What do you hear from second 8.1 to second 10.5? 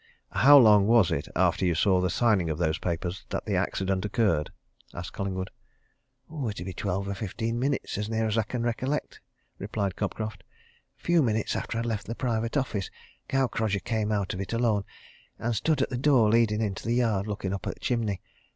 as I can recollect," replied Cobcroft.